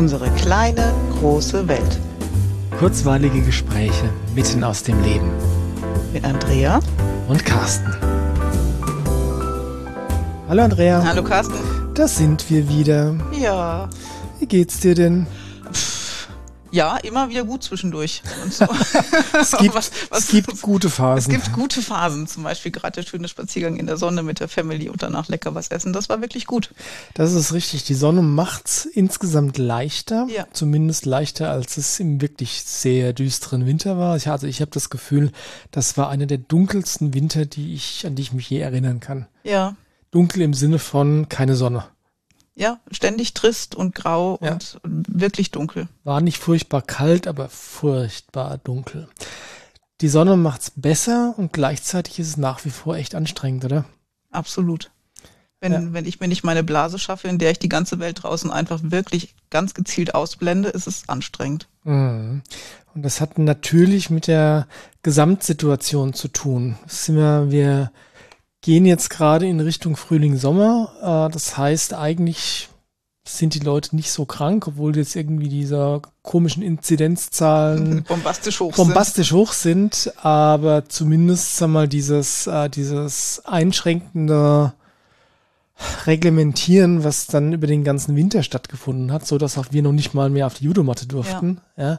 [0.00, 2.00] Unsere kleine, große Welt.
[2.78, 5.30] Kurzweilige Gespräche mitten aus dem Leben.
[6.14, 6.80] Mit Andrea
[7.28, 7.94] und Carsten.
[10.48, 11.04] Hallo Andrea.
[11.04, 11.58] Hallo Carsten.
[11.92, 13.14] Da sind wir wieder.
[13.38, 13.90] Ja.
[14.38, 15.26] Wie geht's dir denn?
[16.72, 18.22] Ja, immer wieder gut zwischendurch.
[18.50, 18.64] So.
[19.40, 21.18] es gibt, was, was, es gibt gute Phasen.
[21.18, 22.26] Es gibt gute Phasen.
[22.26, 25.54] Zum Beispiel gerade der schöne Spaziergang in der Sonne mit der Family und danach lecker
[25.54, 25.92] was essen.
[25.92, 26.72] Das war wirklich gut.
[27.14, 27.84] Das ist richtig.
[27.84, 30.26] Die Sonne macht's insgesamt leichter.
[30.30, 30.46] Ja.
[30.52, 34.16] Zumindest leichter, als es im wirklich sehr düsteren Winter war.
[34.16, 35.32] Ich, also ich habe das Gefühl,
[35.70, 39.26] das war einer der dunkelsten Winter, die ich, an die ich mich je erinnern kann.
[39.44, 39.76] Ja.
[40.10, 41.84] Dunkel im Sinne von keine Sonne
[42.60, 44.52] ja, ständig trist und grau ja.
[44.52, 45.88] und wirklich dunkel.
[46.04, 49.08] War nicht furchtbar kalt, aber furchtbar dunkel.
[50.02, 53.86] Die Sonne macht's besser und gleichzeitig ist es nach wie vor echt anstrengend, oder?
[54.30, 54.90] Absolut.
[55.60, 55.92] Wenn, ja.
[55.92, 58.80] wenn ich mir nicht meine Blase schaffe, in der ich die ganze Welt draußen einfach
[58.82, 61.66] wirklich ganz gezielt ausblende, ist es anstrengend.
[61.84, 62.42] Mhm.
[62.94, 64.66] Und das hat natürlich mit der
[65.02, 66.76] Gesamtsituation zu tun.
[66.84, 67.90] Das sind wir, wir
[68.62, 71.28] gehen jetzt gerade in Richtung Frühling, Sommer.
[71.28, 72.68] Äh, das heißt, eigentlich
[73.24, 79.28] sind die Leute nicht so krank, obwohl jetzt irgendwie diese komischen Inzidenzzahlen bombastisch hoch bombastisch
[79.28, 79.38] sind.
[79.38, 84.72] hoch sind, aber zumindest sag mal dieses äh, dieses einschränkende
[86.06, 90.12] Reglementieren, was dann über den ganzen Winter stattgefunden hat, so dass auch wir noch nicht
[90.12, 91.60] mal mehr auf die Judomatte durften.
[91.76, 91.92] Ja.
[91.92, 91.98] ja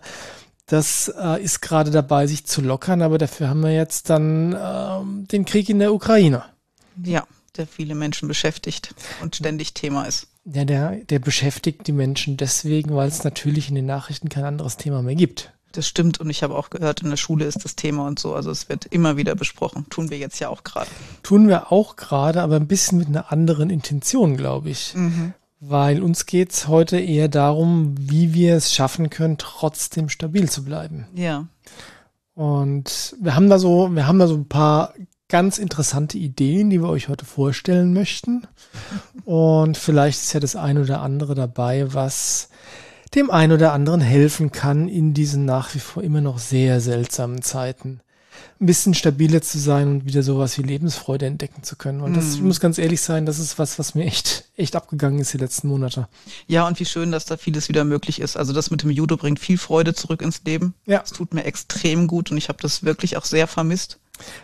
[0.68, 5.28] das äh, ist gerade dabei, sich zu lockern, aber dafür haben wir jetzt dann äh,
[5.28, 6.44] den Krieg in der Ukraine.
[7.04, 7.26] Ja,
[7.58, 10.28] der viele Menschen beschäftigt und ständig Thema ist.
[10.46, 14.78] Ja, der, der beschäftigt die Menschen deswegen, weil es natürlich in den Nachrichten kein anderes
[14.78, 15.54] Thema mehr gibt.
[15.74, 18.34] Das stimmt und ich habe auch gehört, in der Schule ist das Thema und so.
[18.36, 19.86] Also es wird immer wieder besprochen.
[19.90, 20.90] Tun wir jetzt ja auch gerade.
[21.24, 24.94] Tun wir auch gerade, aber ein bisschen mit einer anderen Intention, glaube ich.
[24.96, 25.34] Mhm.
[25.60, 31.06] Weil uns geht's heute eher darum, wie wir es schaffen können, trotzdem stabil zu bleiben.
[31.14, 31.48] Ja.
[32.34, 34.94] Und wir haben da so, wir haben da so ein paar
[35.32, 38.46] ganz interessante Ideen, die wir euch heute vorstellen möchten.
[39.24, 42.50] Und vielleicht ist ja das ein oder andere dabei, was
[43.16, 47.42] dem einen oder anderen helfen kann in diesen nach wie vor immer noch sehr seltsamen
[47.42, 48.02] Zeiten.
[48.60, 52.02] Ein bisschen stabiler zu sein und wieder sowas wie Lebensfreude entdecken zu können.
[52.02, 52.48] Und das mm.
[52.48, 55.70] muss ganz ehrlich sein, das ist was, was mir echt, echt abgegangen ist die letzten
[55.70, 56.10] Monate.
[56.48, 58.36] Ja, und wie schön, dass da vieles wieder möglich ist.
[58.36, 60.74] Also das mit dem Judo bringt viel Freude zurück ins Leben.
[60.86, 61.02] Ja.
[61.04, 63.98] Es tut mir extrem gut und ich habe das wirklich auch sehr vermisst.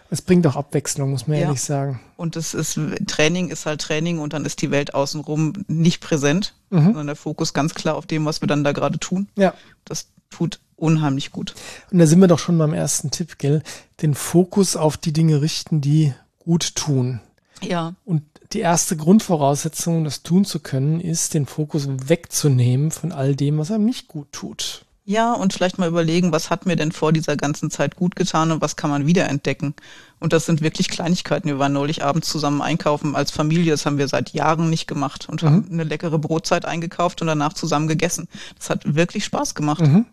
[0.09, 1.45] Es bringt auch Abwechslung, muss man ja.
[1.45, 1.99] ehrlich sagen.
[2.15, 6.53] Und es ist, Training ist halt Training und dann ist die Welt außenrum nicht präsent,
[6.69, 6.85] mhm.
[6.85, 9.27] sondern der Fokus ganz klar auf dem, was wir dann da gerade tun.
[9.35, 9.53] Ja.
[9.85, 11.55] Das tut unheimlich gut.
[11.91, 13.63] Und da sind wir doch schon beim ersten Tipp, gell?
[14.01, 17.19] Den Fokus auf die Dinge richten, die gut tun.
[17.61, 17.95] Ja.
[18.05, 18.23] Und
[18.53, 23.57] die erste Grundvoraussetzung, um das tun zu können, ist, den Fokus wegzunehmen von all dem,
[23.57, 24.85] was einem nicht gut tut.
[25.09, 28.51] Ja, und vielleicht mal überlegen, was hat mir denn vor dieser ganzen Zeit gut getan
[28.51, 29.73] und was kann man wiederentdecken.
[30.19, 31.47] Und das sind wirklich Kleinigkeiten.
[31.47, 33.71] Wir waren neulich abends zusammen einkaufen als Familie.
[33.71, 35.47] Das haben wir seit Jahren nicht gemacht und mhm.
[35.47, 38.27] haben eine leckere Brotzeit eingekauft und danach zusammen gegessen.
[38.57, 39.79] Das hat wirklich Spaß gemacht.
[39.79, 40.07] Mhm.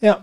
[0.00, 0.22] Ja.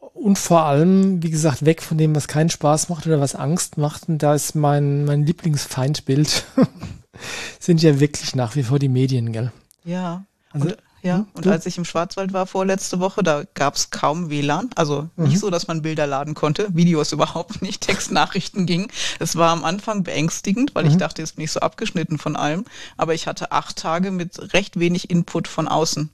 [0.00, 3.78] Und vor allem, wie gesagt, weg von dem, was keinen Spaß macht oder was Angst
[3.78, 4.08] macht.
[4.08, 6.44] Und da ist mein, mein Lieblingsfeindbild,
[7.60, 9.52] sind ja wirklich nach wie vor die Medien, gell?
[9.84, 10.24] Ja.
[10.50, 11.26] Also, und ja, hm?
[11.34, 14.70] und als ich im Schwarzwald war vorletzte Woche, da gab es kaum WLAN.
[14.74, 15.28] Also mhm.
[15.28, 18.88] nicht so, dass man Bilder laden konnte, Videos überhaupt nicht, Textnachrichten ging.
[19.20, 20.90] Es war am Anfang beängstigend, weil mhm.
[20.90, 22.64] ich dachte, es ist nicht so abgeschnitten von allem.
[22.96, 26.10] Aber ich hatte acht Tage mit recht wenig Input von außen.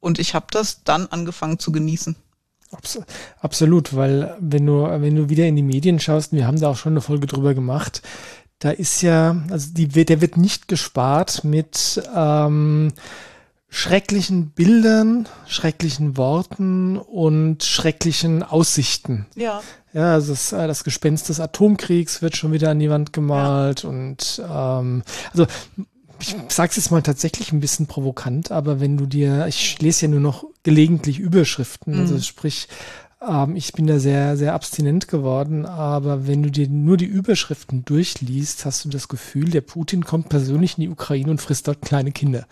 [0.00, 2.16] Und ich habe das dann angefangen zu genießen.
[3.40, 6.76] Absolut, weil wenn du, wenn du wieder in die Medien schaust, wir haben da auch
[6.76, 8.00] schon eine Folge drüber gemacht,
[8.60, 12.92] da ist ja, also die, der wird nicht gespart mit ähm,
[13.70, 19.26] schrecklichen Bildern, schrecklichen Worten und schrecklichen Aussichten.
[19.36, 19.62] Ja.
[19.92, 23.82] Ja, also das, äh, das Gespenst des Atomkriegs wird schon wieder an die Wand gemalt
[23.82, 23.88] ja.
[23.88, 25.02] und ähm,
[25.32, 25.46] also
[26.20, 30.08] ich sag's jetzt mal tatsächlich ein bisschen provokant, aber wenn du dir, ich lese ja
[30.08, 32.12] nur noch gelegentlich Überschriften, also mhm.
[32.12, 32.68] also sprich,
[33.26, 37.84] ähm, ich bin da sehr, sehr abstinent geworden, aber wenn du dir nur die Überschriften
[37.84, 41.82] durchliest, hast du das Gefühl, der Putin kommt persönlich in die Ukraine und frisst dort
[41.82, 42.46] kleine Kinder.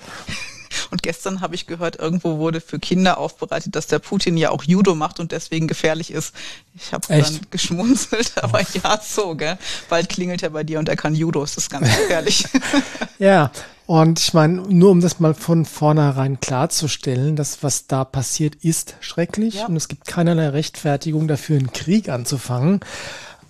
[0.90, 4.64] Und gestern habe ich gehört, irgendwo wurde für Kinder aufbereitet, dass der Putin ja auch
[4.64, 6.35] Judo macht und deswegen gefährlich ist.
[6.75, 8.79] Ich habe dann geschmunzelt, aber oh.
[8.82, 9.58] ja, so, gell?
[9.88, 12.44] Bald klingelt er bei dir und er kann Judo, das ist ganz gefährlich.
[13.19, 13.50] ja,
[13.87, 18.96] und ich meine, nur um das mal von vornherein klarzustellen, das, was da passiert, ist
[19.00, 19.67] schrecklich ja.
[19.67, 22.81] und es gibt keinerlei Rechtfertigung dafür, einen Krieg anzufangen.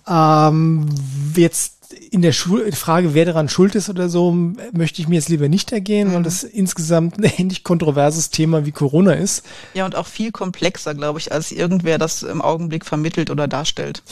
[0.07, 0.87] Ähm,
[1.35, 4.31] jetzt in der Schul Frage, wer daran schuld ist oder so,
[4.71, 6.13] möchte ich mir jetzt lieber nicht ergehen, mhm.
[6.13, 9.43] weil das insgesamt ein ähnlich kontroverses Thema wie Corona ist.
[9.73, 14.03] Ja, und auch viel komplexer, glaube ich, als irgendwer das im Augenblick vermittelt oder darstellt.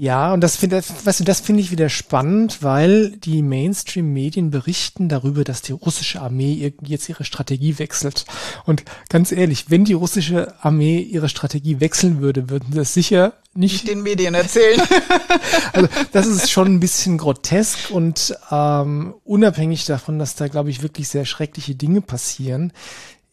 [0.00, 5.10] Ja, und das finde weißt du, das finde ich wieder spannend, weil die Mainstream-Medien berichten
[5.10, 8.24] darüber, dass die russische Armee irgendwie jetzt ihre Strategie wechselt.
[8.64, 13.34] Und ganz ehrlich, wenn die russische Armee ihre Strategie wechseln würde, würden sie das sicher
[13.52, 14.80] nicht, nicht den Medien erzählen.
[15.74, 20.82] also das ist schon ein bisschen grotesk und ähm, unabhängig davon, dass da, glaube ich,
[20.82, 22.72] wirklich sehr schreckliche Dinge passieren,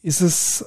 [0.03, 0.65] ist es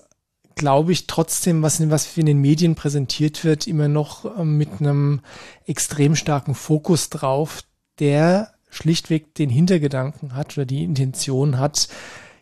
[0.60, 4.68] glaube ich, trotzdem, was, in, was in den Medien präsentiert wird, immer noch äh, mit
[4.78, 5.20] einem
[5.64, 7.62] extrem starken Fokus drauf,
[7.98, 11.88] der schlichtweg den Hintergedanken hat oder die Intention hat,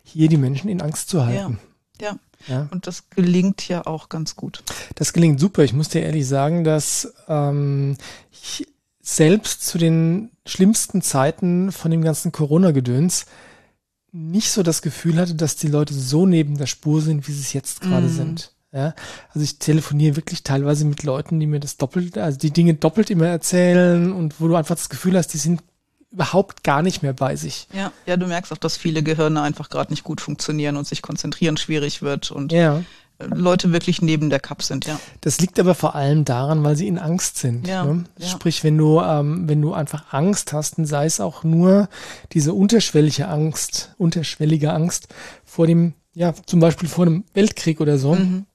[0.03, 1.59] hier die Menschen in Angst zu halten.
[2.01, 2.53] Ja, ja.
[2.53, 2.67] ja.
[2.71, 4.63] Und das gelingt ja auch ganz gut.
[4.95, 5.63] Das gelingt super.
[5.63, 7.95] Ich muss dir ehrlich sagen, dass ähm,
[8.33, 8.67] ich
[8.99, 13.27] selbst zu den schlimmsten Zeiten von dem ganzen Corona-Gedöns
[14.11, 17.41] nicht so das Gefühl hatte, dass die Leute so neben der Spur sind, wie sie
[17.41, 18.15] es jetzt gerade mm.
[18.15, 18.53] sind.
[18.71, 18.93] Ja,
[19.29, 23.09] also ich telefoniere wirklich teilweise mit Leuten, die mir das doppelt, also die Dinge doppelt
[23.09, 25.63] immer erzählen und wo du einfach das Gefühl hast, die sind
[26.11, 27.67] überhaupt gar nicht mehr bei sich.
[27.73, 31.01] Ja, ja, du merkst auch, dass viele Gehirne einfach gerade nicht gut funktionieren und sich
[31.01, 32.83] konzentrieren schwierig wird und ja.
[33.19, 34.99] Leute wirklich neben der Cup sind, ja.
[35.21, 37.67] Das liegt aber vor allem daran, weil sie in Angst sind.
[37.67, 38.05] Ja, ne?
[38.17, 38.27] ja.
[38.27, 41.89] Sprich, wenn du, ähm, wenn du einfach Angst hast, dann sei es auch nur
[42.31, 45.09] diese unterschwellige Angst, unterschwellige Angst
[45.43, 48.45] vor dem, ja, zum Beispiel vor einem Weltkrieg oder so, mhm.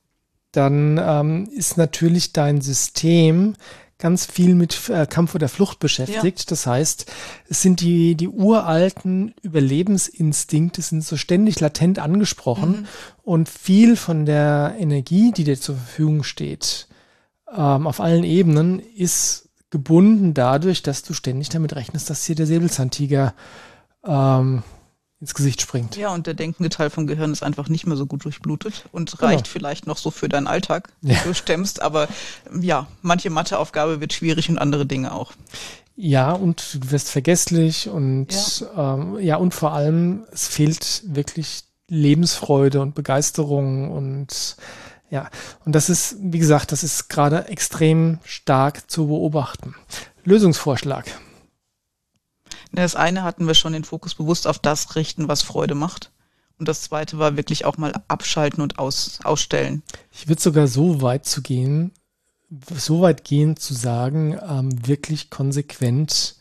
[0.53, 3.57] dann ähm, ist natürlich dein System
[3.99, 6.41] ganz viel mit äh, Kampf oder Flucht beschäftigt.
[6.41, 6.47] Ja.
[6.49, 7.13] Das heißt,
[7.49, 12.87] es sind die, die uralten Überlebensinstinkte sind so ständig latent angesprochen mhm.
[13.23, 16.89] und viel von der Energie, die dir zur Verfügung steht,
[17.55, 22.47] ähm, auf allen Ebenen, ist gebunden dadurch, dass du ständig damit rechnest, dass hier der
[22.47, 23.35] Säbelzahntiger
[24.07, 24.63] ähm,
[25.25, 25.97] ins Gesicht springt.
[25.97, 29.11] Ja, und der denkende Teil vom Gehirn ist einfach nicht mehr so gut durchblutet und
[29.13, 29.33] genau.
[29.33, 31.17] reicht vielleicht noch so für deinen Alltag, ja.
[31.25, 31.81] du stemmst.
[31.81, 32.09] Aber
[32.61, 35.33] ja, manche Matheaufgabe wird schwierig und andere Dinge auch.
[35.97, 38.29] Ja, und du wirst vergesslich und
[38.61, 38.95] ja.
[38.95, 44.57] Ähm, ja, und vor allem, es fehlt wirklich Lebensfreude und Begeisterung und
[45.09, 45.31] ja,
[45.65, 49.75] und das ist, wie gesagt, das ist gerade extrem stark zu beobachten.
[50.25, 51.07] Lösungsvorschlag.
[52.75, 56.11] Das eine hatten wir schon den Fokus bewusst auf das richten, was Freude macht.
[56.59, 59.83] Und das zweite war wirklich auch mal abschalten und aus, ausstellen.
[60.13, 61.93] Ich würde sogar so weit zu gehen,
[62.77, 66.37] so weit gehen zu sagen, ähm, wirklich konsequent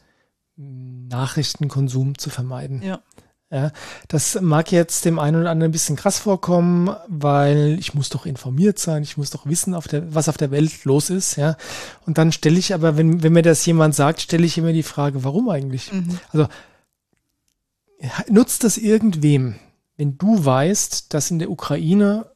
[0.55, 2.83] Nachrichtenkonsum zu vermeiden.
[2.83, 3.01] Ja.
[3.53, 3.71] Ja,
[4.07, 8.25] das mag jetzt dem einen oder anderen ein bisschen krass vorkommen, weil ich muss doch
[8.25, 11.55] informiert sein, ich muss doch wissen, auf der, was auf der Welt los ist, ja.
[12.07, 14.81] Und dann stelle ich aber, wenn, wenn mir das jemand sagt, stelle ich immer die
[14.81, 15.93] Frage, warum eigentlich?
[15.93, 16.17] Mhm.
[16.31, 16.47] Also
[18.27, 19.53] nutzt das irgendwem,
[19.97, 22.31] wenn du weißt, dass in der Ukraine,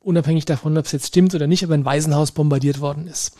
[0.00, 3.36] unabhängig davon, ob es jetzt stimmt oder nicht, aber ein Waisenhaus bombardiert worden ist.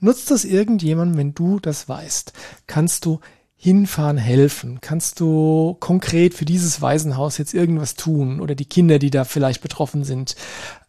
[0.00, 2.32] Nutzt das irgendjemand, wenn du das weißt?
[2.66, 3.20] Kannst du
[3.60, 4.80] hinfahren helfen?
[4.80, 9.60] Kannst du konkret für dieses Waisenhaus jetzt irgendwas tun oder die Kinder, die da vielleicht
[9.60, 10.36] betroffen sind?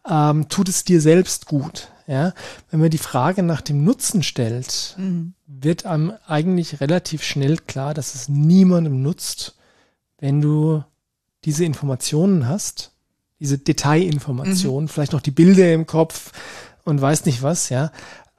[0.08, 1.88] Ähm, tut es dir selbst gut?
[2.06, 2.32] Ja,
[2.70, 5.34] wenn man die Frage nach dem Nutzen stellt, mhm.
[5.46, 9.56] wird einem eigentlich relativ schnell klar, dass es niemandem nutzt,
[10.18, 10.82] wenn du
[11.44, 12.90] diese Informationen hast,
[13.38, 14.88] diese Detailinformationen, mhm.
[14.88, 16.32] vielleicht noch die Bilder im Kopf
[16.84, 17.92] und weiß nicht was, ja.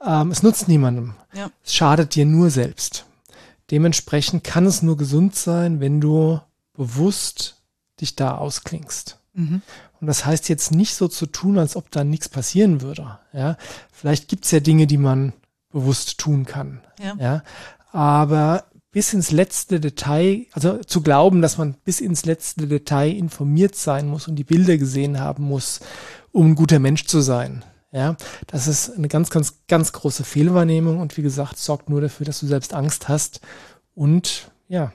[0.04, 1.14] Ähm, es nutzt niemandem.
[1.34, 1.50] Ja.
[1.64, 3.06] Es schadet dir nur selbst.
[3.72, 6.38] Dementsprechend kann es nur gesund sein, wenn du
[6.74, 7.62] bewusst
[8.00, 9.18] dich da ausklingst.
[9.32, 9.62] Mhm.
[9.98, 13.18] Und das heißt jetzt nicht so zu tun, als ob da nichts passieren würde.
[13.32, 13.56] Ja,
[13.90, 15.32] vielleicht gibt es ja Dinge, die man
[15.70, 16.82] bewusst tun kann.
[17.02, 17.14] Ja.
[17.18, 17.42] ja,
[17.92, 23.74] aber bis ins letzte Detail, also zu glauben, dass man bis ins letzte Detail informiert
[23.74, 25.80] sein muss und die Bilder gesehen haben muss,
[26.30, 27.64] um ein guter Mensch zu sein.
[27.92, 32.24] Ja, das ist eine ganz, ganz, ganz große Fehlwahrnehmung und wie gesagt, sorgt nur dafür,
[32.24, 33.40] dass du selbst Angst hast
[33.94, 34.92] und ja,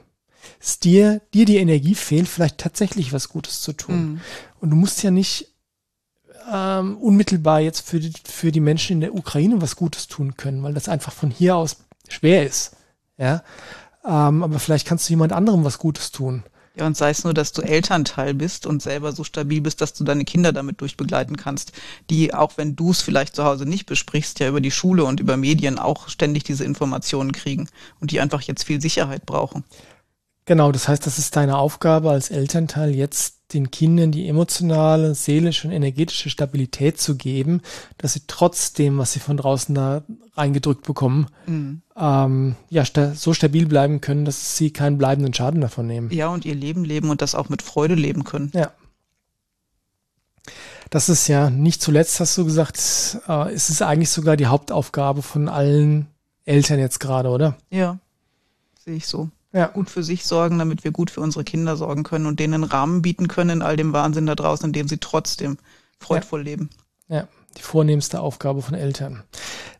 [0.60, 3.96] es dir, dir die Energie fehlt, vielleicht tatsächlich was Gutes zu tun.
[3.96, 4.20] Mhm.
[4.60, 5.54] Und du musst ja nicht
[6.52, 10.62] ähm, unmittelbar jetzt für die, für die Menschen in der Ukraine was Gutes tun können,
[10.62, 11.76] weil das einfach von hier aus
[12.08, 12.76] schwer ist.
[13.16, 13.42] Ja,
[14.04, 16.42] ähm, aber vielleicht kannst du jemand anderem was Gutes tun.
[16.78, 19.94] Ja, und sei es nur, dass du Elternteil bist und selber so stabil bist, dass
[19.94, 21.72] du deine Kinder damit durchbegleiten kannst,
[22.08, 25.18] die, auch wenn du es vielleicht zu Hause nicht besprichst, ja über die Schule und
[25.18, 27.68] über Medien auch ständig diese Informationen kriegen
[28.00, 29.64] und die einfach jetzt viel Sicherheit brauchen.
[30.44, 35.68] Genau, das heißt, das ist deine Aufgabe als Elternteil jetzt den Kindern die emotionale, seelische
[35.68, 37.62] und energetische Stabilität zu geben,
[37.96, 40.02] dass sie trotzdem, was sie von draußen da
[40.36, 41.82] reingedrückt bekommen, mhm.
[41.96, 46.10] ähm, ja, sta so stabil bleiben können, dass sie keinen bleibenden Schaden davon nehmen.
[46.12, 48.50] Ja, und ihr Leben leben und das auch mit Freude leben können.
[48.54, 48.72] Ja.
[50.90, 52.78] Das ist ja nicht zuletzt, hast du gesagt,
[53.28, 56.06] äh, ist es eigentlich sogar die Hauptaufgabe von allen
[56.44, 57.56] Eltern jetzt gerade, oder?
[57.70, 57.98] Ja,
[58.84, 59.66] sehe ich so ja.
[59.66, 62.64] gut für sich sorgen, damit wir gut für unsere Kinder sorgen können und denen einen
[62.64, 65.58] Rahmen bieten können in all dem Wahnsinn da draußen, in dem sie trotzdem
[65.98, 66.44] freudvoll ja.
[66.44, 66.70] leben.
[67.08, 69.22] Ja, die vornehmste Aufgabe von Eltern.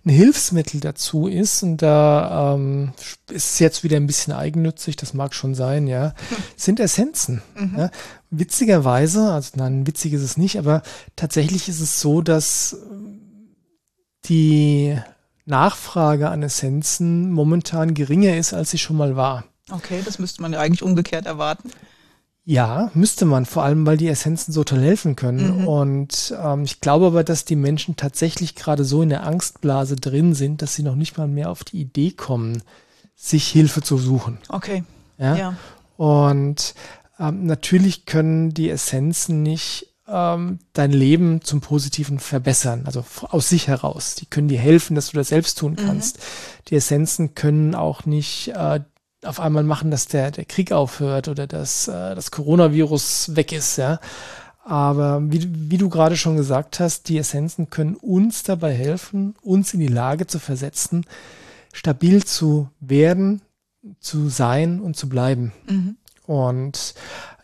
[0.04, 2.92] Ein Hilfsmittel dazu ist, und da ähm,
[3.30, 6.14] ist es jetzt wieder ein bisschen eigennützig, das mag schon sein, ja,
[6.56, 7.42] sind Essenzen.
[7.54, 7.74] Mhm.
[7.76, 7.90] Ja.
[8.30, 10.82] Witzigerweise, also nein, witzig ist es nicht, aber
[11.16, 12.76] tatsächlich ist es so, dass
[14.24, 14.98] die
[15.44, 19.44] Nachfrage an Essenzen momentan geringer ist, als sie schon mal war.
[19.70, 21.70] Okay, das müsste man ja eigentlich umgekehrt erwarten.
[22.44, 25.60] Ja, müsste man, vor allem weil die Essenzen so toll helfen können.
[25.60, 25.68] Mhm.
[25.68, 30.34] Und ähm, ich glaube aber, dass die Menschen tatsächlich gerade so in der Angstblase drin
[30.34, 32.62] sind, dass sie noch nicht mal mehr auf die Idee kommen,
[33.14, 34.38] sich Hilfe zu suchen.
[34.48, 34.82] Okay.
[35.18, 35.36] Ja.
[35.36, 35.56] ja.
[35.98, 36.74] Und
[37.20, 43.68] ähm, natürlich können die Essenzen nicht ähm, dein Leben zum Positiven verbessern, also aus sich
[43.68, 44.14] heraus.
[44.14, 45.84] Die können dir helfen, dass du das selbst tun mhm.
[45.84, 46.16] kannst.
[46.16, 46.22] Mhm.
[46.68, 48.80] Die Essenzen können auch nicht äh,
[49.24, 53.76] auf einmal machen, dass der, der Krieg aufhört oder dass äh, das Coronavirus weg ist,
[53.76, 54.00] ja.
[54.64, 59.72] Aber wie, wie du gerade schon gesagt hast, die Essenzen können uns dabei helfen, uns
[59.72, 61.06] in die Lage zu versetzen,
[61.72, 63.40] stabil zu werden,
[63.98, 65.52] zu sein und zu bleiben.
[65.66, 65.96] Mhm.
[66.26, 66.94] Und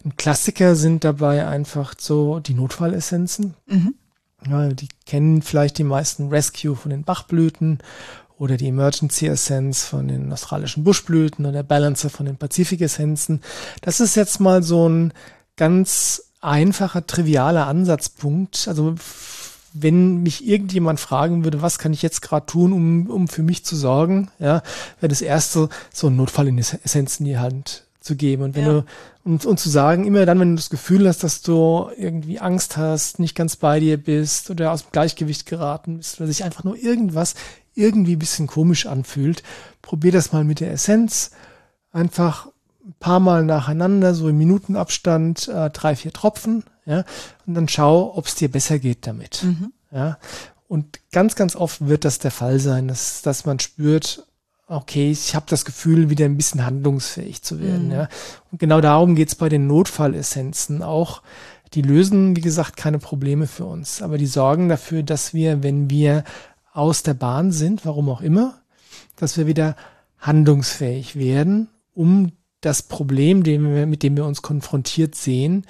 [0.04, 3.54] ein Klassiker sind dabei einfach so die Notfallessenzen.
[3.66, 3.94] Mhm.
[4.46, 7.78] Ja, die kennen vielleicht die meisten Rescue von den Bachblüten
[8.38, 13.40] oder die Emergency Essence von den australischen Buschblüten oder Balancer von den Pazifik-Essenzen.
[13.80, 15.12] Das ist jetzt mal so ein
[15.56, 18.66] ganz einfacher, trivialer Ansatzpunkt.
[18.68, 18.96] Also
[19.72, 23.64] wenn mich irgendjemand fragen würde, was kann ich jetzt gerade tun, um, um für mich
[23.64, 24.62] zu sorgen, ja,
[25.00, 28.42] wäre das erste so ein Notfall in Essenz in die Hand zu geben.
[28.42, 28.72] Und wenn ja.
[28.72, 28.84] du
[29.24, 32.76] und, und zu sagen, immer dann, wenn du das Gefühl hast, dass du irgendwie Angst
[32.76, 36.62] hast, nicht ganz bei dir bist oder aus dem Gleichgewicht geraten bist oder sich einfach
[36.62, 37.34] nur irgendwas
[37.74, 39.42] irgendwie ein bisschen komisch anfühlt,
[39.82, 41.30] probier das mal mit der Essenz.
[41.92, 42.48] Einfach
[42.84, 47.04] ein paar Mal nacheinander, so im Minutenabstand, äh, drei, vier Tropfen, ja,
[47.46, 49.42] und dann schau, ob es dir besser geht damit.
[49.42, 49.72] Mhm.
[49.90, 50.18] Ja.
[50.68, 54.26] Und ganz, ganz oft wird das der Fall sein, dass, dass man spürt,
[54.66, 57.86] okay, ich habe das Gefühl, wieder ein bisschen handlungsfähig zu werden.
[57.86, 57.92] Mhm.
[57.92, 58.08] Ja.
[58.50, 61.22] Und genau darum geht's bei den Notfallessenzen auch.
[61.74, 65.90] Die lösen, wie gesagt, keine Probleme für uns, aber die sorgen dafür, dass wir, wenn
[65.90, 66.22] wir
[66.74, 68.60] aus der Bahn sind, warum auch immer,
[69.16, 69.76] dass wir wieder
[70.18, 75.66] handlungsfähig werden, um das Problem, dem wir, mit dem wir uns konfrontiert sehen,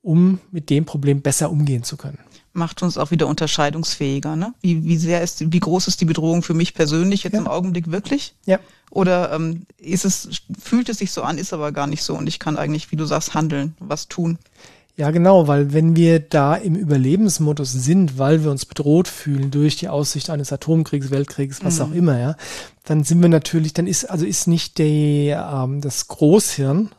[0.00, 2.18] um mit dem Problem besser umgehen zu können.
[2.52, 4.54] Macht uns auch wieder unterscheidungsfähiger, ne?
[4.62, 7.40] Wie, wie sehr ist, wie groß ist die Bedrohung für mich persönlich jetzt ja.
[7.40, 8.34] im Augenblick wirklich?
[8.46, 8.58] Ja.
[8.90, 12.26] Oder ähm, ist es, fühlt es sich so an, ist aber gar nicht so und
[12.28, 14.38] ich kann eigentlich, wie du sagst, handeln, was tun.
[14.98, 19.76] Ja, genau, weil wenn wir da im Überlebensmodus sind, weil wir uns bedroht fühlen durch
[19.76, 21.84] die Aussicht eines Atomkriegs, Weltkriegs, was mhm.
[21.84, 22.36] auch immer, ja,
[22.84, 26.90] dann sind wir natürlich, dann ist, also ist nicht der, ähm, das Großhirn,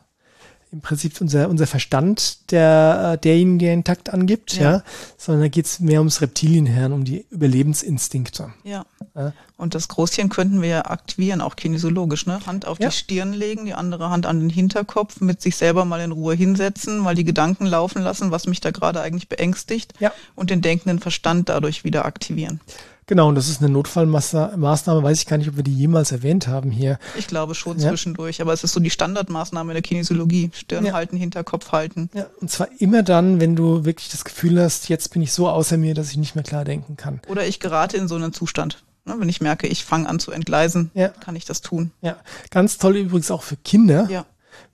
[0.70, 4.82] im Prinzip unser, unser Verstand, der äh, der den Takt angibt, ja, ja
[5.16, 8.52] sondern da geht es mehr ums Reptilienhirn, um die Überlebensinstinkte.
[8.64, 8.84] Ja.
[9.14, 9.32] ja.
[9.56, 12.40] Und das Großhirn könnten wir ja aktivieren, auch kinesiologisch, ne?
[12.46, 12.88] Hand auf ja.
[12.88, 16.34] die Stirn legen, die andere Hand an den Hinterkopf, mit sich selber mal in Ruhe
[16.34, 20.12] hinsetzen, mal die Gedanken laufen lassen, was mich da gerade eigentlich beängstigt ja.
[20.34, 22.60] und den denkenden Verstand dadurch wieder aktivieren.
[23.08, 26.46] Genau, und das ist eine Notfallmaßnahme, weiß ich gar nicht, ob wir die jemals erwähnt
[26.46, 26.98] haben hier.
[27.16, 27.88] Ich glaube schon ja.
[27.88, 30.50] zwischendurch, aber es ist so die Standardmaßnahme in der Kinesiologie.
[30.52, 30.92] Stirn ja.
[30.92, 32.10] halten, Hinterkopf halten.
[32.12, 35.48] Ja, und zwar immer dann, wenn du wirklich das Gefühl hast, jetzt bin ich so
[35.48, 37.22] außer mir, dass ich nicht mehr klar denken kann.
[37.28, 38.84] Oder ich gerate in so einen Zustand.
[39.06, 41.08] Ne, wenn ich merke, ich fange an zu entgleisen, ja.
[41.08, 41.92] kann ich das tun.
[42.02, 42.18] Ja,
[42.50, 44.06] ganz toll übrigens auch für Kinder.
[44.10, 44.26] Ja.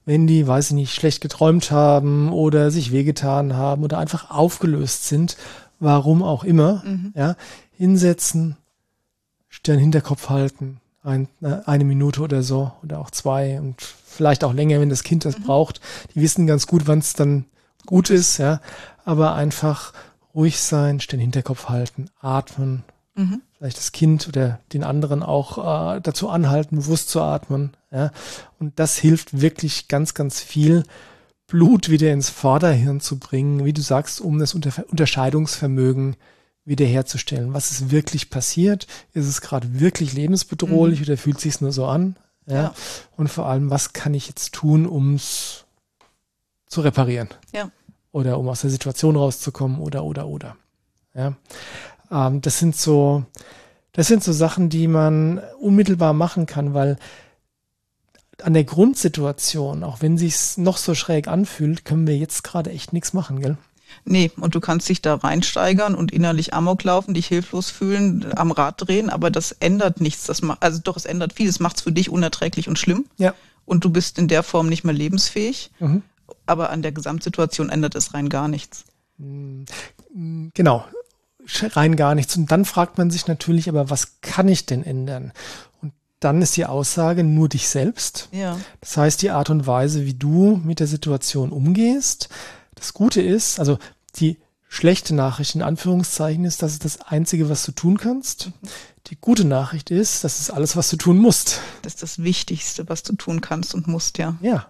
[0.06, 5.06] Wenn die, weiß ich nicht, schlecht geträumt haben oder sich wehgetan haben oder einfach aufgelöst
[5.06, 5.36] sind,
[5.78, 7.12] warum auch immer, mhm.
[7.14, 7.36] ja,
[7.76, 8.56] hinsetzen,
[9.48, 14.52] Stirn Hinterkopf halten, ein, äh, eine Minute oder so oder auch zwei und vielleicht auch
[14.52, 15.44] länger, wenn das Kind das mhm.
[15.44, 15.80] braucht.
[16.14, 17.44] Die wissen ganz gut, wann es dann
[17.86, 18.60] gut ist, ja.
[19.04, 19.92] Aber einfach
[20.34, 23.42] ruhig sein, Stirn Hinterkopf halten, atmen, mhm.
[23.56, 28.10] vielleicht das Kind oder den anderen auch äh, dazu anhalten, bewusst zu atmen, ja.
[28.58, 30.84] Und das hilft wirklich ganz, ganz viel,
[31.46, 36.16] Blut wieder ins Vorderhirn zu bringen, wie du sagst, um das Unter Unterscheidungsvermögen
[36.64, 37.52] wiederherzustellen.
[37.52, 38.86] Was ist wirklich passiert?
[39.12, 41.06] Ist es gerade wirklich lebensbedrohlich mhm.
[41.06, 42.16] oder fühlt sich nur so an?
[42.46, 42.54] Ja?
[42.54, 42.74] ja?
[43.16, 45.64] Und vor allem, was kann ich jetzt tun, um es
[46.66, 47.28] zu reparieren?
[47.52, 47.70] Ja.
[48.14, 50.56] oder um aus der Situation rauszukommen oder oder oder.
[51.14, 51.34] Ja,
[52.10, 53.24] ähm, das sind so,
[53.92, 56.96] das sind so Sachen, die man unmittelbar machen kann, weil
[58.42, 62.92] an der Grundsituation, auch wenn sich's noch so schräg anfühlt, können wir jetzt gerade echt
[62.92, 63.56] nichts machen, gell?
[64.04, 68.50] Nee, und du kannst dich da reinsteigern und innerlich Amok laufen, dich hilflos fühlen, am
[68.50, 70.24] Rad drehen, aber das ändert nichts.
[70.24, 71.48] Das macht, also doch, es ändert viel.
[71.48, 73.06] Es macht es für dich unerträglich und schlimm.
[73.16, 73.34] Ja.
[73.64, 75.70] Und du bist in der Form nicht mehr lebensfähig.
[75.78, 76.02] Mhm.
[76.46, 78.84] Aber an der Gesamtsituation ändert es rein gar nichts.
[79.18, 80.84] Genau,
[81.62, 82.36] rein gar nichts.
[82.36, 85.32] Und dann fragt man sich natürlich, aber was kann ich denn ändern?
[85.80, 88.28] Und dann ist die Aussage nur dich selbst.
[88.32, 88.58] Ja.
[88.80, 92.28] Das heißt, die Art und Weise, wie du mit der Situation umgehst.
[92.74, 93.78] Das Gute ist, also
[94.16, 94.38] die
[94.68, 98.50] schlechte Nachricht in Anführungszeichen ist, das ist das Einzige, was du tun kannst.
[99.06, 101.60] Die gute Nachricht ist, das ist alles, was du tun musst.
[101.82, 104.36] Das ist das Wichtigste, was du tun kannst und musst, ja.
[104.40, 104.66] Ja,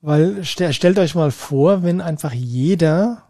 [0.00, 3.22] weil stellt euch mal vor, wenn einfach jeder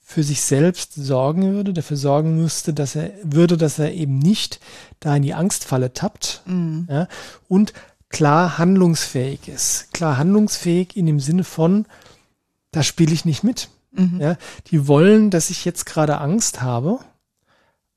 [0.00, 4.60] für sich selbst sorgen würde, dafür sorgen müsste, dass er würde, dass er eben nicht
[4.98, 6.88] da in die Angstfalle tappt mhm.
[6.90, 7.06] ja,
[7.48, 7.72] und
[8.08, 9.92] klar handlungsfähig ist.
[9.92, 11.86] Klar handlungsfähig in dem Sinne von,
[12.70, 13.68] da spiele ich nicht mit.
[13.92, 14.20] Mhm.
[14.20, 14.36] Ja,
[14.68, 17.00] die wollen, dass ich jetzt gerade Angst habe,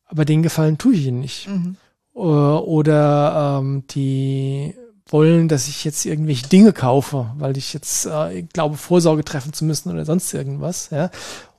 [0.05, 1.47] aber den Gefallen tue ich ihnen nicht.
[1.47, 1.77] Mhm.
[2.13, 4.75] Oder ähm, die
[5.07, 9.65] wollen, dass ich jetzt irgendwelche Dinge kaufe, weil ich jetzt äh, glaube, Vorsorge treffen zu
[9.65, 10.89] müssen oder sonst irgendwas.
[10.91, 11.09] Ja?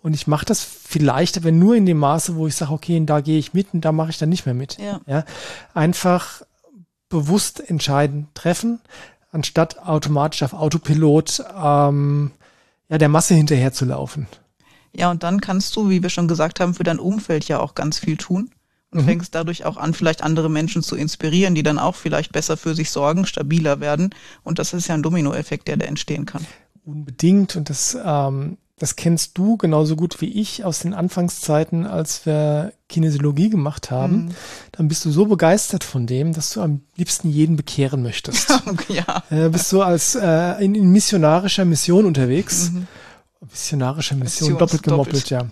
[0.03, 3.21] Und ich mache das vielleicht, aber nur in dem Maße, wo ich sage, okay, da
[3.21, 4.79] gehe ich mit und da mache ich dann nicht mehr mit.
[4.79, 5.01] Ja.
[5.07, 5.25] ja.
[5.73, 6.43] Einfach
[7.09, 8.81] bewusst entscheiden, treffen,
[9.31, 12.33] anstatt automatisch auf Autopilot ähm,
[12.89, 14.27] ja, der Masse hinterher zu laufen.
[14.95, 17.75] Ja, und dann kannst du, wie wir schon gesagt haben, für dein Umfeld ja auch
[17.75, 18.51] ganz viel tun.
[18.91, 19.07] Und mhm.
[19.07, 22.77] fängst dadurch auch an, vielleicht andere Menschen zu inspirieren, die dann auch vielleicht besser für
[22.77, 24.11] sich sorgen, stabiler werden.
[24.45, 26.47] Und das ist ja ein Dominoeffekt, der da entstehen kann.
[26.85, 27.57] Unbedingt.
[27.57, 32.73] Und das ähm, das kennst du genauso gut wie ich aus den Anfangszeiten, als wir
[32.89, 34.17] Kinesiologie gemacht haben.
[34.17, 34.31] Mhm.
[34.73, 38.51] Dann bist du so begeistert von dem, dass du am liebsten jeden bekehren möchtest.
[38.89, 39.23] ja.
[39.31, 42.73] Äh, bist du als äh, in, in, missionarischer Mission unterwegs.
[42.73, 42.89] Mhm.
[43.49, 45.47] Missionarische Mission, doppelt gemoppelt, ja.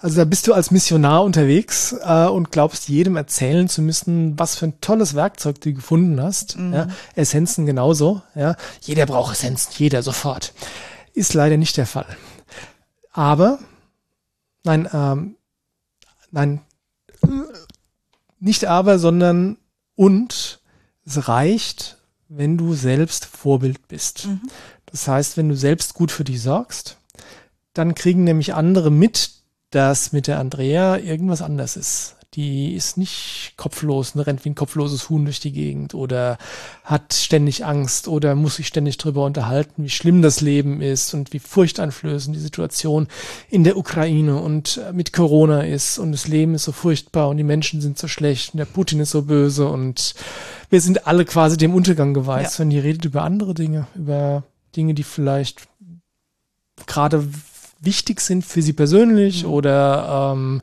[0.00, 4.56] Also da bist du als Missionar unterwegs äh, und glaubst jedem erzählen zu müssen, was
[4.56, 6.58] für ein tolles Werkzeug du gefunden hast.
[6.58, 6.72] Mhm.
[6.72, 8.22] Ja, Essenzen genauso.
[8.34, 10.54] Ja, jeder braucht Essenzen, jeder sofort.
[11.12, 12.06] Ist leider nicht der Fall.
[13.14, 13.60] Aber,
[14.64, 15.36] nein, ähm,
[16.32, 16.60] nein,
[18.40, 19.56] nicht aber, sondern
[19.94, 20.60] und
[21.06, 21.98] es reicht,
[22.28, 24.26] wenn du selbst Vorbild bist.
[24.26, 24.42] Mhm.
[24.86, 26.98] Das heißt, wenn du selbst gut für dich sorgst,
[27.72, 29.30] dann kriegen nämlich andere mit,
[29.70, 34.54] dass mit der Andrea irgendwas anders ist die ist nicht kopflos, ne, rennt wie ein
[34.54, 36.38] kopfloses Huhn durch die Gegend oder
[36.82, 41.32] hat ständig Angst oder muss sich ständig drüber unterhalten, wie schlimm das Leben ist und
[41.32, 43.06] wie furchteinflößend die Situation
[43.48, 47.36] in der Ukraine und äh, mit Corona ist und das Leben ist so furchtbar und
[47.36, 50.14] die Menschen sind so schlecht und der Putin ist so böse und
[50.70, 52.58] wir sind alle quasi dem Untergang geweiht, ja.
[52.58, 54.42] wenn die redet über andere Dinge, über
[54.74, 55.68] Dinge, die vielleicht
[56.86, 57.28] gerade
[57.80, 59.50] wichtig sind für sie persönlich mhm.
[59.50, 60.62] oder ähm,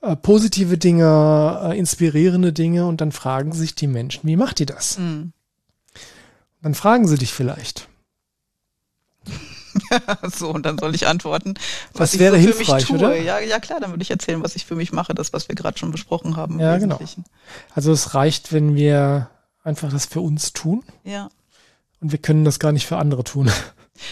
[0.00, 4.66] äh, positive Dinge, äh, inspirierende Dinge und dann fragen sich die Menschen, wie macht ihr
[4.66, 4.98] das?
[4.98, 5.32] Mhm.
[6.62, 7.88] Dann fragen sie dich vielleicht.
[10.36, 11.54] so, und dann soll ich antworten.
[11.94, 13.16] Was das wäre so hilfreich, oder?
[13.16, 15.54] Ja, ja, klar, dann würde ich erzählen, was ich für mich mache, das, was wir
[15.54, 16.58] gerade schon besprochen haben.
[16.60, 17.00] Ja, genau.
[17.74, 19.30] Also es reicht, wenn wir
[19.62, 20.84] einfach das für uns tun.
[21.04, 21.28] Ja.
[22.00, 23.50] Und wir können das gar nicht für andere tun.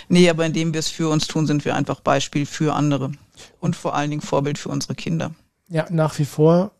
[0.08, 3.12] Nee, aber indem wir es für uns tun, sind wir einfach Beispiel für andere.
[3.60, 5.30] Und vor allen Dingen Vorbild für unsere Kinder
[5.68, 6.72] ja, nach wie vor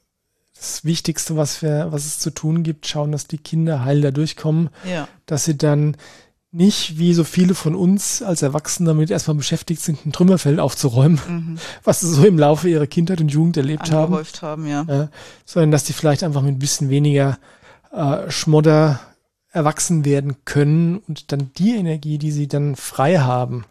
[0.57, 4.11] das Wichtigste, was wir, was es zu tun gibt, schauen, dass die Kinder heil da
[4.11, 5.07] durchkommen, ja.
[5.27, 5.97] dass sie dann
[6.51, 11.21] nicht wie so viele von uns als Erwachsene damit erstmal beschäftigt sind, ein Trümmerfeld aufzuräumen,
[11.29, 11.59] mhm.
[11.85, 14.15] was sie so im Laufe ihrer Kindheit und Jugend erlebt haben.
[14.41, 14.87] haben ja.
[14.89, 15.09] ja.
[15.45, 17.39] Sondern dass die vielleicht einfach mit ein bisschen weniger
[17.93, 19.01] äh, Schmodder
[19.51, 23.65] erwachsen werden können und dann die Energie, die sie dann frei haben,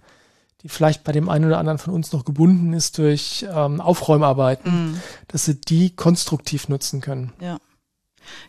[0.66, 4.94] die vielleicht bei dem einen oder anderen von uns noch gebunden ist durch ähm, Aufräumarbeiten,
[4.94, 5.02] mm.
[5.28, 7.34] dass sie die konstruktiv nutzen können.
[7.40, 7.60] Ja.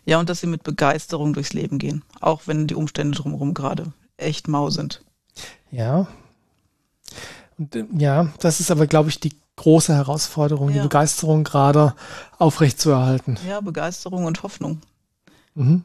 [0.03, 3.93] Ja, und dass sie mit Begeisterung durchs Leben gehen, auch wenn die Umstände drumherum gerade
[4.17, 5.03] echt mau sind.
[5.69, 6.07] Ja.
[7.59, 10.77] Und äh, ja, das ist aber, glaube ich, die große Herausforderung, ja.
[10.77, 11.93] die Begeisterung gerade
[12.39, 13.37] aufrechtzuerhalten.
[13.47, 14.81] Ja, Begeisterung und Hoffnung.
[15.53, 15.83] Mhm.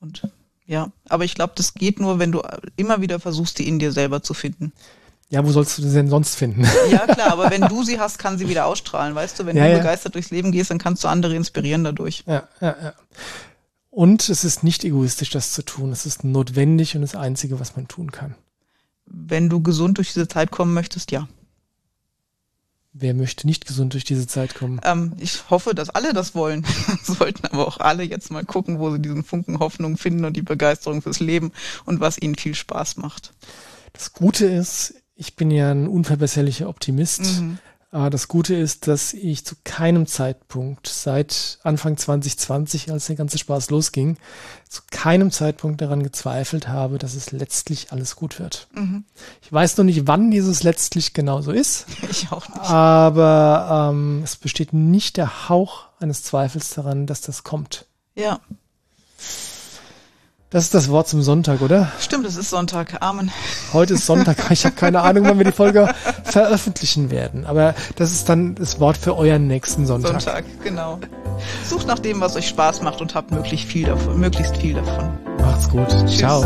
[0.00, 0.28] Und
[0.66, 2.42] ja, aber ich glaube, das geht nur, wenn du
[2.74, 4.72] immer wieder versuchst, die in dir selber zu finden.
[5.30, 6.66] Ja, wo sollst du sie denn sonst finden?
[6.90, 9.46] Ja, klar, aber wenn du sie hast, kann sie wieder ausstrahlen, weißt du?
[9.46, 9.78] Wenn ja, du ja.
[9.78, 12.24] begeistert durchs Leben gehst, dann kannst du andere inspirieren dadurch.
[12.26, 12.94] Ja, ja, ja.
[13.90, 15.92] Und es ist nicht egoistisch, das zu tun.
[15.92, 18.34] Es ist notwendig und das Einzige, was man tun kann.
[19.06, 21.28] Wenn du gesund durch diese Zeit kommen möchtest, ja.
[22.92, 24.80] Wer möchte nicht gesund durch diese Zeit kommen?
[24.82, 26.66] Ähm, ich hoffe, dass alle das wollen.
[27.04, 30.42] Sollten aber auch alle jetzt mal gucken, wo sie diesen Funken Hoffnung finden und die
[30.42, 31.52] Begeisterung fürs Leben
[31.84, 33.32] und was ihnen viel Spaß macht.
[33.92, 37.20] Das Gute ist, ich bin ja ein unverbesserlicher Optimist.
[37.40, 37.58] Mhm.
[37.90, 43.70] Das Gute ist, dass ich zu keinem Zeitpunkt seit Anfang 2020, als der ganze Spaß
[43.70, 44.16] losging,
[44.68, 48.68] zu keinem Zeitpunkt daran gezweifelt habe, dass es letztlich alles gut wird.
[48.72, 49.04] Mhm.
[49.42, 51.86] Ich weiß noch nicht, wann dieses letztlich genauso ist.
[52.10, 52.60] Ich auch nicht.
[52.60, 57.86] Aber ähm, es besteht nicht der Hauch eines Zweifels daran, dass das kommt.
[58.14, 58.40] Ja.
[60.50, 61.92] Das ist das Wort zum Sonntag, oder?
[62.00, 63.00] Stimmt, es ist Sonntag.
[63.00, 63.30] Amen.
[63.72, 64.36] Heute ist Sonntag.
[64.50, 65.88] Ich habe keine Ahnung, wann wir die Folge
[66.24, 67.46] veröffentlichen werden.
[67.46, 70.20] Aber das ist dann das Wort für euren nächsten Sonntag.
[70.20, 70.98] Sonntag, genau.
[71.64, 74.18] Sucht nach dem, was euch Spaß macht und habt möglichst viel davon.
[74.18, 75.10] Möglichst viel davon.
[75.38, 75.88] Macht's gut.
[75.88, 76.18] Tschüss.
[76.18, 76.42] Ciao.